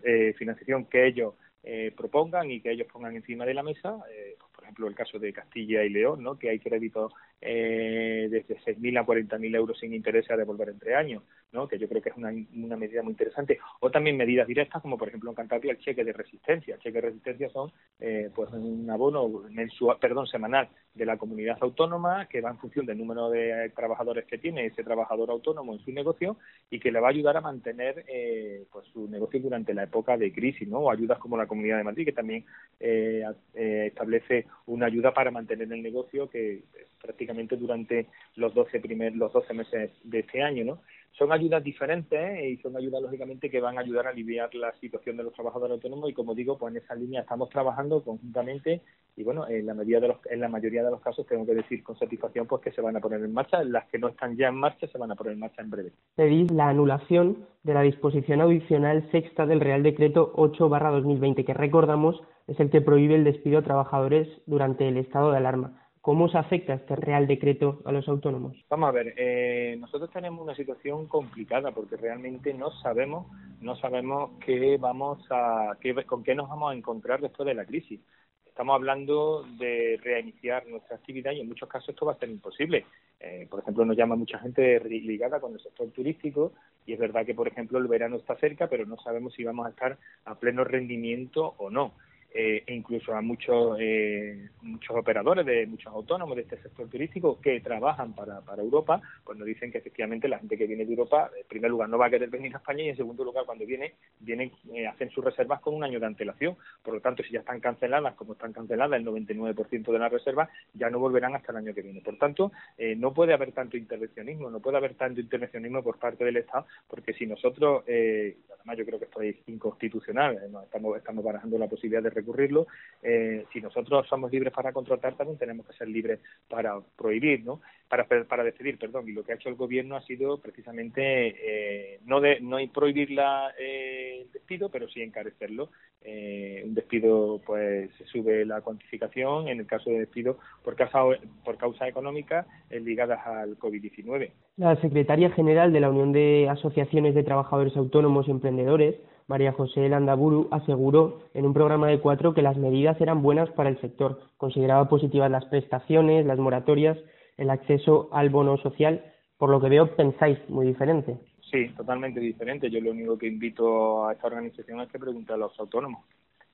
eh 0.04 0.34
financiación 0.36 0.84
que 0.84 1.06
ellos 1.06 1.34
eh, 1.62 1.92
propongan 1.96 2.50
y 2.50 2.60
que 2.60 2.70
ellos 2.70 2.86
pongan 2.92 3.16
encima 3.16 3.46
de 3.46 3.54
la 3.54 3.62
mesa. 3.62 3.98
Eh, 4.12 4.36
por 4.54 4.64
ejemplo, 4.64 4.86
el 4.86 4.94
caso 4.94 5.18
de 5.18 5.32
Castilla 5.32 5.82
y 5.82 5.88
León, 5.88 6.22
¿no? 6.22 6.38
que 6.38 6.50
hay 6.50 6.58
créditos 6.58 7.12
desde 7.40 8.58
6.000 8.64 8.98
a 8.98 9.06
40.000 9.06 9.56
euros 9.56 9.78
sin 9.78 9.94
interés 9.94 10.30
a 10.30 10.36
devolver 10.36 10.68
entre 10.68 10.94
años. 10.94 11.22
Que 11.66 11.78
yo 11.78 11.88
creo 11.88 12.02
que 12.02 12.10
es 12.10 12.16
una, 12.16 12.76
medida 12.76 13.02
muy 13.02 13.12
interesante, 13.12 13.58
o 13.80 13.90
también 13.90 14.16
medidas 14.16 14.46
directas, 14.46 14.82
como 14.82 14.98
por 14.98 15.08
ejemplo 15.08 15.30
en 15.30 15.36
Cantabria 15.36 15.72
el 15.72 15.78
cheque 15.78 16.04
de 16.04 16.12
resistencia. 16.12 16.74
El 16.74 16.80
cheque 16.80 17.00
de 17.00 17.08
resistencia 17.08 17.48
son 17.50 17.72
eh, 17.98 18.30
pues 18.34 18.50
un 18.52 18.88
abono 18.90 19.44
mensual, 19.50 19.98
perdón, 19.98 20.26
semanal 20.26 20.68
de 20.94 21.06
la 21.06 21.16
comunidad 21.16 21.58
autónoma 21.60 22.26
que 22.26 22.40
va 22.40 22.50
en 22.50 22.58
función 22.58 22.86
del 22.86 22.98
número 22.98 23.30
de 23.30 23.70
trabajadores 23.74 24.24
que 24.24 24.38
tiene 24.38 24.66
ese 24.66 24.82
trabajador 24.82 25.30
autónomo 25.30 25.74
en 25.74 25.80
su 25.80 25.92
negocio 25.92 26.36
y 26.70 26.80
que 26.80 26.90
le 26.90 27.00
va 27.00 27.08
a 27.08 27.10
ayudar 27.10 27.36
a 27.36 27.42
mantener 27.42 28.04
eh, 28.08 28.64
pues 28.72 28.86
su 28.92 29.08
negocio 29.08 29.40
durante 29.40 29.74
la 29.74 29.84
época 29.84 30.16
de 30.16 30.32
crisis, 30.32 30.66
¿no? 30.68 30.78
O 30.80 30.90
ayudas 30.90 31.18
como 31.18 31.36
la 31.36 31.46
Comunidad 31.46 31.78
de 31.78 31.84
Madrid 31.84 32.04
que 32.04 32.12
también 32.12 32.44
eh, 32.80 33.22
eh 33.54 33.84
establece 33.86 34.46
una 34.66 34.86
ayuda 34.86 35.12
para 35.12 35.30
mantener 35.30 35.72
el 35.72 35.82
negocio 35.82 36.28
que 36.28 36.62
prácticamente 37.00 37.56
durante 37.56 38.06
los 38.34 38.54
12 38.54 38.80
primer, 38.80 39.14
los 39.14 39.32
12 39.32 39.54
meses 39.54 39.90
de 40.02 40.20
este 40.20 40.42
año, 40.42 40.64
¿no? 40.64 40.82
Son 41.18 41.32
ayudas 41.32 41.64
diferentes 41.64 42.18
¿eh? 42.18 42.50
y 42.50 42.56
son 42.58 42.76
ayudas 42.76 43.00
lógicamente 43.00 43.48
que 43.48 43.60
van 43.60 43.78
a 43.78 43.80
ayudar 43.80 44.06
a 44.06 44.10
aliviar 44.10 44.54
la 44.54 44.72
situación 44.80 45.16
de 45.16 45.22
los 45.22 45.32
trabajadores 45.32 45.72
autónomos 45.72 46.10
y 46.10 46.12
como 46.12 46.34
digo, 46.34 46.58
pues 46.58 46.74
en 46.74 46.82
esa 46.82 46.94
línea 46.94 47.22
estamos 47.22 47.48
trabajando 47.48 48.02
conjuntamente 48.02 48.82
y 49.16 49.24
bueno, 49.24 49.48
en 49.48 49.64
la 49.64 49.72
mayoría 49.72 50.00
de 50.00 50.08
los 50.08 50.18
en 50.26 50.40
la 50.40 50.48
mayoría 50.48 50.84
de 50.84 50.90
los 50.90 51.00
casos 51.00 51.26
tengo 51.26 51.46
que 51.46 51.54
decir 51.54 51.82
con 51.82 51.98
satisfacción 51.98 52.46
pues 52.46 52.62
que 52.62 52.70
se 52.70 52.82
van 52.82 52.96
a 52.96 53.00
poner 53.00 53.22
en 53.22 53.32
marcha, 53.32 53.64
las 53.64 53.86
que 53.86 53.98
no 53.98 54.08
están 54.08 54.36
ya 54.36 54.48
en 54.48 54.56
marcha 54.56 54.86
se 54.88 54.98
van 54.98 55.10
a 55.10 55.14
poner 55.14 55.32
en 55.32 55.40
marcha 55.40 55.62
en 55.62 55.70
breve. 55.70 55.92
Pedís 56.16 56.50
la 56.50 56.68
anulación 56.68 57.46
de 57.62 57.72
la 57.72 57.80
disposición 57.80 58.42
adicional 58.42 59.08
sexta 59.10 59.46
del 59.46 59.60
Real 59.60 59.82
Decreto 59.82 60.34
8/2020 60.34 61.46
que 61.46 61.54
recordamos 61.54 62.20
es 62.46 62.60
el 62.60 62.68
que 62.68 62.82
prohíbe 62.82 63.14
el 63.14 63.24
despido 63.24 63.60
a 63.60 63.62
trabajadores 63.62 64.28
durante 64.44 64.86
el 64.86 64.98
estado 64.98 65.30
de 65.30 65.38
alarma. 65.38 65.85
¿Cómo 66.06 66.28
se 66.28 66.38
afecta 66.38 66.74
este 66.74 66.94
Real 66.94 67.26
Decreto 67.26 67.82
a 67.84 67.90
los 67.90 68.06
autónomos? 68.06 68.56
Vamos 68.70 68.88
a 68.88 68.92
ver, 68.92 69.12
eh, 69.16 69.76
nosotros 69.80 70.08
tenemos 70.12 70.40
una 70.40 70.54
situación 70.54 71.08
complicada 71.08 71.72
porque 71.72 71.96
realmente 71.96 72.54
no 72.54 72.70
sabemos, 72.80 73.26
no 73.60 73.74
sabemos 73.74 74.30
qué 74.38 74.76
vamos 74.76 75.18
a, 75.30 75.76
qué, 75.80 75.96
con 76.04 76.22
qué 76.22 76.36
nos 76.36 76.48
vamos 76.48 76.70
a 76.70 76.76
encontrar 76.76 77.20
después 77.20 77.44
de 77.44 77.54
la 77.54 77.64
crisis. 77.64 77.98
Estamos 78.46 78.76
hablando 78.76 79.44
de 79.58 79.98
reiniciar 80.00 80.64
nuestra 80.68 80.94
actividad 80.94 81.32
y 81.32 81.40
en 81.40 81.48
muchos 81.48 81.68
casos 81.68 81.88
esto 81.88 82.06
va 82.06 82.12
a 82.12 82.18
ser 82.18 82.28
imposible. 82.28 82.86
Eh, 83.18 83.48
por 83.50 83.58
ejemplo, 83.58 83.84
nos 83.84 83.96
llama 83.96 84.14
mucha 84.14 84.38
gente 84.38 84.78
ligada 84.88 85.40
con 85.40 85.54
el 85.54 85.60
sector 85.60 85.88
turístico 85.90 86.52
y 86.86 86.92
es 86.92 87.00
verdad 87.00 87.26
que, 87.26 87.34
por 87.34 87.48
ejemplo, 87.48 87.78
el 87.78 87.88
verano 87.88 88.14
está 88.14 88.36
cerca, 88.36 88.68
pero 88.68 88.86
no 88.86 88.96
sabemos 88.98 89.34
si 89.34 89.42
vamos 89.42 89.66
a 89.66 89.70
estar 89.70 89.98
a 90.24 90.36
pleno 90.36 90.62
rendimiento 90.62 91.56
o 91.58 91.68
no 91.68 91.94
eh, 92.36 92.62
e 92.66 92.74
incluso 92.74 93.14
a 93.14 93.22
muchos 93.22 93.78
eh, 93.80 94.50
muchos 94.62 94.96
operadores 94.96 95.46
de 95.46 95.66
muchos 95.66 95.92
autónomos 95.92 96.36
de 96.36 96.42
este 96.42 96.58
sector 96.58 96.88
turístico 96.88 97.40
que 97.40 97.60
trabajan 97.60 98.14
para, 98.14 98.40
para 98.40 98.62
Europa, 98.62 99.00
pues 99.24 99.38
nos 99.38 99.46
dicen 99.46 99.72
que 99.72 99.78
efectivamente 99.78 100.28
la 100.28 100.38
gente 100.38 100.56
que 100.58 100.66
viene 100.66 100.84
de 100.84 100.92
Europa, 100.92 101.30
en 101.38 101.46
primer 101.46 101.70
lugar, 101.70 101.88
no 101.88 101.98
va 101.98 102.06
a 102.06 102.10
querer 102.10 102.28
venir 102.28 102.54
a 102.54 102.58
España 102.58 102.82
y 102.82 102.88
en 102.90 102.96
segundo 102.96 103.24
lugar, 103.24 103.44
cuando 103.46 103.64
viene, 103.64 103.94
vienen, 104.20 104.52
eh, 104.74 104.86
hacen 104.86 105.10
sus 105.10 105.24
reservas 105.24 105.60
con 105.60 105.74
un 105.74 105.84
año 105.84 106.00
de 106.00 106.06
antelación. 106.06 106.56
Por 106.82 106.94
lo 106.94 107.00
tanto, 107.00 107.22
si 107.22 107.32
ya 107.32 107.40
están 107.40 107.60
canceladas, 107.60 108.14
como 108.14 108.34
están 108.34 108.52
canceladas 108.52 109.00
el 109.00 109.06
99% 109.06 109.92
de 109.92 109.98
las 109.98 110.12
reservas, 110.12 110.48
ya 110.74 110.90
no 110.90 110.98
volverán 110.98 111.34
hasta 111.34 111.52
el 111.52 111.58
año 111.58 111.74
que 111.74 111.82
viene. 111.82 112.00
Por 112.00 112.18
tanto, 112.18 112.52
eh, 112.76 112.94
no 112.96 113.14
puede 113.14 113.32
haber 113.32 113.52
tanto 113.52 113.76
intervencionismo, 113.76 114.50
no 114.50 114.60
puede 114.60 114.76
haber 114.76 114.94
tanto 114.94 115.20
intervencionismo 115.20 115.82
por 115.82 115.98
parte 115.98 116.24
del 116.24 116.36
Estado, 116.36 116.66
porque 116.88 117.12
si 117.14 117.26
nosotros, 117.26 117.84
eh, 117.86 118.36
además 118.54 118.78
yo 118.78 118.84
creo 118.84 118.98
que 118.98 119.04
esto 119.06 119.22
es 119.22 119.36
inconstitucional, 119.46 120.34
eh, 120.36 120.50
estamos, 120.64 120.96
estamos 120.96 121.24
barajando 121.24 121.58
la 121.58 121.68
posibilidad 121.68 122.02
de 122.02 122.10
ocurrirlo, 122.26 122.66
eh, 123.02 123.44
si 123.52 123.60
nosotros 123.60 124.06
somos 124.08 124.32
libres 124.32 124.52
para 124.52 124.72
contratar, 124.72 125.14
también 125.16 125.38
tenemos 125.38 125.66
que 125.66 125.74
ser 125.74 125.88
libres 125.88 126.18
para 126.48 126.80
prohibir, 126.96 127.44
¿no? 127.44 127.60
Para, 127.88 128.04
para 128.04 128.42
decidir, 128.42 128.78
perdón. 128.78 129.08
Y 129.08 129.12
lo 129.12 129.22
que 129.22 129.32
ha 129.32 129.36
hecho 129.36 129.48
el 129.48 129.54
gobierno 129.54 129.94
ha 129.94 130.02
sido 130.02 130.38
precisamente 130.38 131.02
eh, 131.04 132.00
no 132.04 132.20
de 132.20 132.40
no 132.40 132.58
prohibir 132.74 133.12
la, 133.12 133.52
eh, 133.58 134.22
el 134.22 134.32
despido, 134.32 134.70
pero 134.70 134.88
sí 134.88 135.02
encarecerlo. 135.02 135.70
Eh, 136.02 136.62
un 136.64 136.74
despido, 136.74 137.40
pues 137.46 137.90
se 137.96 138.04
sube 138.06 138.44
la 138.44 138.60
cuantificación 138.60 139.48
en 139.48 139.60
el 139.60 139.66
caso 139.66 139.90
de 139.90 140.00
despido 140.00 140.38
por 140.64 140.74
causa, 140.74 141.00
por 141.44 141.56
causa 141.58 141.86
económica 141.86 142.46
ligadas 142.70 143.24
al 143.24 143.58
COVID-19. 143.58 144.30
La 144.56 144.76
secretaria 144.80 145.30
general 145.30 145.72
de 145.72 145.80
la 145.80 145.90
Unión 145.90 146.12
de 146.12 146.48
Asociaciones 146.48 147.14
de 147.14 147.22
Trabajadores 147.22 147.76
Autónomos 147.76 148.26
y 148.26 148.32
Emprendedores 148.32 148.96
María 149.28 149.52
José 149.52 149.88
Landaburu 149.88 150.48
aseguró 150.52 151.22
en 151.34 151.46
un 151.46 151.52
programa 151.52 151.88
de 151.88 151.98
cuatro 152.00 152.32
que 152.32 152.42
las 152.42 152.56
medidas 152.56 153.00
eran 153.00 153.22
buenas 153.22 153.50
para 153.50 153.68
el 153.68 153.80
sector. 153.80 154.20
Consideraba 154.36 154.88
positivas 154.88 155.30
las 155.30 155.44
prestaciones, 155.46 156.24
las 156.24 156.38
moratorias, 156.38 156.96
el 157.36 157.50
acceso 157.50 158.08
al 158.12 158.30
bono 158.30 158.56
social. 158.58 159.04
Por 159.36 159.50
lo 159.50 159.60
que 159.60 159.68
veo, 159.68 159.96
pensáis 159.96 160.38
muy 160.48 160.66
diferente. 160.66 161.16
Sí, 161.50 161.68
totalmente 161.76 162.20
diferente. 162.20 162.70
Yo 162.70 162.80
lo 162.80 162.92
único 162.92 163.18
que 163.18 163.26
invito 163.26 164.06
a 164.06 164.12
esta 164.12 164.28
organización 164.28 164.80
es 164.80 164.88
que 164.90 164.98
pregunte 164.98 165.32
a 165.32 165.36
los 165.36 165.58
autónomos. 165.58 166.04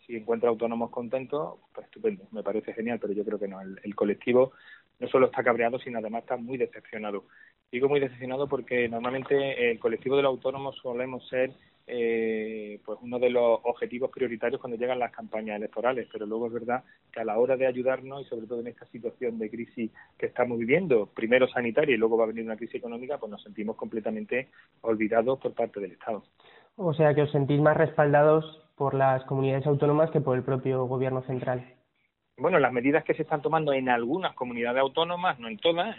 Si 0.06 0.16
encuentra 0.16 0.48
autónomos 0.48 0.90
contentos, 0.90 1.58
pues 1.74 1.86
estupendo, 1.86 2.24
me 2.32 2.42
parece 2.42 2.72
genial, 2.72 2.98
pero 3.00 3.12
yo 3.12 3.24
creo 3.24 3.38
que 3.38 3.48
no. 3.48 3.60
el 3.60 3.94
colectivo 3.94 4.52
no 4.98 5.08
solo 5.08 5.26
está 5.26 5.44
cabreado, 5.44 5.78
sino 5.78 5.98
además 5.98 6.22
está 6.22 6.36
muy 6.36 6.56
decepcionado. 6.56 7.24
Digo 7.70 7.88
muy 7.88 8.00
decepcionado 8.00 8.48
porque 8.48 8.88
normalmente 8.88 9.70
el 9.70 9.78
colectivo 9.78 10.16
de 10.16 10.22
los 10.22 10.30
autónomos 10.30 10.76
solemos 10.82 11.26
ser 11.28 11.52
eh, 11.86 12.80
pues 12.84 12.98
uno 13.02 13.18
de 13.18 13.30
los 13.30 13.60
objetivos 13.64 14.10
prioritarios 14.10 14.60
cuando 14.60 14.76
llegan 14.76 14.98
las 14.98 15.12
campañas 15.12 15.56
electorales, 15.56 16.08
pero 16.12 16.26
luego 16.26 16.46
es 16.46 16.52
verdad 16.52 16.84
que 17.12 17.20
a 17.20 17.24
la 17.24 17.38
hora 17.38 17.56
de 17.56 17.66
ayudarnos 17.66 18.22
y 18.22 18.24
sobre 18.28 18.46
todo 18.46 18.60
en 18.60 18.68
esta 18.68 18.86
situación 18.86 19.38
de 19.38 19.50
crisis 19.50 19.90
que 20.16 20.26
estamos 20.26 20.58
viviendo, 20.58 21.06
primero 21.06 21.48
sanitaria 21.48 21.94
y 21.94 21.98
luego 21.98 22.16
va 22.16 22.24
a 22.24 22.28
venir 22.28 22.44
una 22.44 22.56
crisis 22.56 22.76
económica, 22.76 23.18
pues 23.18 23.30
nos 23.30 23.42
sentimos 23.42 23.76
completamente 23.76 24.48
olvidados 24.82 25.38
por 25.38 25.52
parte 25.54 25.80
del 25.80 25.92
Estado. 25.92 26.22
O 26.76 26.94
sea 26.94 27.14
que 27.14 27.22
os 27.22 27.32
sentís 27.32 27.60
más 27.60 27.76
respaldados 27.76 28.62
por 28.76 28.94
las 28.94 29.24
comunidades 29.24 29.66
autónomas 29.66 30.10
que 30.10 30.20
por 30.20 30.36
el 30.36 30.42
propio 30.42 30.86
gobierno 30.86 31.22
central. 31.22 31.74
Bueno, 32.38 32.58
las 32.58 32.72
medidas 32.72 33.04
que 33.04 33.14
se 33.14 33.22
están 33.22 33.42
tomando 33.42 33.72
en 33.72 33.88
algunas 33.88 34.34
comunidades 34.34 34.80
autónomas, 34.80 35.38
no 35.38 35.48
en 35.48 35.58
todas, 35.58 35.96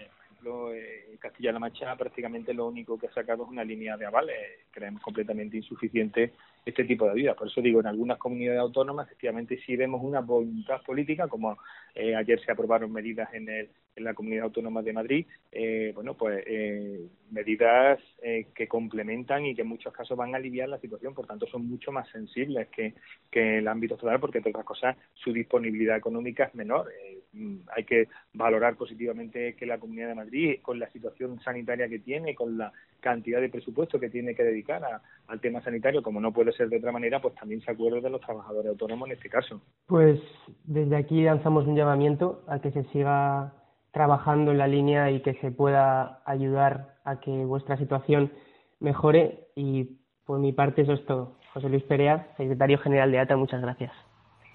eh, 0.74 1.18
Castilla-La 1.20 1.60
Mancha 1.60 1.96
prácticamente 1.96 2.54
lo 2.54 2.68
único 2.68 2.98
que 2.98 3.08
ha 3.08 3.14
sacado 3.14 3.44
es 3.44 3.50
una 3.50 3.64
línea 3.64 3.98
de 3.98 4.06
avales. 4.06 4.36
Creemos 4.72 5.02
completamente 5.02 5.58
insuficiente 5.58 6.34
este 6.66 6.84
tipo 6.86 7.06
de 7.06 7.12
ayudas. 7.12 7.36
Por 7.36 7.48
eso 7.48 7.62
digo, 7.62 7.80
en 7.80 7.88
algunas 7.88 8.18
comunidades 8.18 8.60
autónomas 8.60 9.08
efectivamente 9.08 9.60
sí 9.66 9.76
vemos 9.76 10.02
una 10.04 10.22
voluntad 10.22 10.82
política, 10.84 11.28
como 11.28 11.58
eh, 11.96 12.16
ayer 12.16 12.40
se 12.44 12.52
aprobaron 12.52 12.92
medidas 12.92 13.34
en, 13.34 13.50
el, 13.50 13.70
en 13.96 14.04
la 14.04 14.14
Comunidad 14.14 14.46
Autónoma 14.46 14.82
de 14.82 14.94
Madrid, 14.94 15.26
eh, 15.52 15.92
bueno, 15.94 16.16
pues 16.16 16.44
eh, 16.48 17.08
medidas 17.32 18.00
eh, 18.22 18.48
que 18.56 18.68
complementan 18.68 19.46
y 19.46 19.56
que 19.56 19.62
en 19.62 19.68
muchos 19.68 19.94
casos 19.94 20.18
van 20.18 20.34
a 20.34 20.38
aliviar 20.38 20.70
la 20.70 20.80
situación, 20.80 21.14
por 21.14 21.28
tanto 21.28 21.46
son 21.48 21.68
mucho 21.68 21.92
más 21.92 22.10
sensibles 22.10 22.68
que, 22.70 22.96
que 23.30 23.60
el 23.60 23.68
ámbito 23.68 23.96
estatal, 23.96 24.20
porque 24.20 24.40
entre 24.40 24.52
otras 24.52 24.66
cosas 24.66 24.98
su 25.14 25.32
disponibilidad 25.32 25.98
económica 25.98 26.46
es 26.46 26.56
menor. 26.56 26.90
Mm, 27.34 27.58
hay 27.76 27.84
que 27.84 28.08
valorar 28.34 28.76
positivamente 28.76 29.56
que 29.56 29.66
la 29.66 29.80
Comunidad 29.80 30.10
de 30.10 30.16
Madrid, 30.16 30.60
con 30.62 30.80
la 30.80 30.90
situación 30.92 31.40
sanitaria 31.42 31.90
que 31.90 32.00
tiene, 32.00 32.36
con 32.36 32.58
la 32.58 32.72
cantidad 33.00 33.42
de 33.42 33.50
presupuesto 33.50 34.00
que 34.00 34.10
tiene 34.10 34.36
que 34.36 34.44
dedicar 34.44 34.82
al 35.28 35.42
tema 35.42 35.62
sanitario, 35.62 36.04
como 36.04 36.22
no 36.22 36.32
puede 36.32 36.52
ser 36.54 36.70
de 36.70 36.78
otra 36.78 36.92
manera, 36.92 37.22
pues 37.22 37.34
también 37.36 37.62
se 37.62 37.72
acuerde 37.72 38.02
de 38.02 38.10
los 38.10 38.22
trabajadores 38.22 38.70
autónomos 38.70 39.08
en 39.08 39.16
este 39.16 39.30
caso. 39.30 39.62
Pues 39.88 40.20
desde 40.64 40.96
aquí 40.96 41.24
lanzamos 41.24 41.68
un 41.68 41.76
llamamiento 41.76 42.44
a 42.48 42.60
que 42.60 42.72
se 42.72 42.84
siga 42.86 43.54
trabajando 43.92 44.52
en 44.52 44.60
la 44.60 44.68
línea 44.68 45.10
y 45.12 45.22
que 45.22 45.34
se 45.36 45.52
pueda 45.52 46.22
ayudar 46.26 46.96
a 47.04 47.20
que 47.20 47.32
vuestra 47.46 47.78
situación 47.78 48.32
mejore 48.80 49.48
y 49.56 50.00
por 50.26 50.40
mi 50.40 50.54
parte 50.54 50.84
eso 50.84 50.94
es 50.94 51.06
todo. 51.06 51.38
José 51.54 51.70
Luis 51.70 51.84
Perea, 51.84 52.34
secretario 52.38 52.78
general 52.78 53.12
de 53.12 53.20
ATA, 53.20 53.36
muchas 53.38 53.62
gracias. 53.62 53.92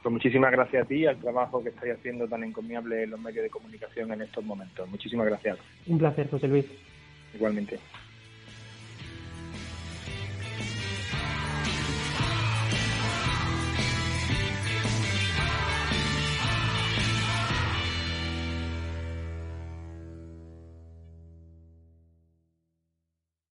Pues 0.09 0.25
muchísimas 0.25 0.53
gracias 0.53 0.85
a 0.85 0.89
ti 0.89 0.95
y 1.01 1.07
al 1.07 1.19
trabajo 1.19 1.63
que 1.63 1.69
estáis 1.69 1.93
haciendo 1.93 2.27
tan 2.27 2.43
encomiable 2.43 3.03
en 3.03 3.11
los 3.11 3.21
medios 3.21 3.43
de 3.43 3.51
comunicación 3.51 4.11
en 4.11 4.23
estos 4.23 4.43
momentos. 4.43 4.89
Muchísimas 4.89 5.27
gracias. 5.27 5.59
Un 5.87 5.99
placer, 5.99 6.31
José 6.31 6.49
Luis. 6.49 6.65
Igualmente. 7.35 7.79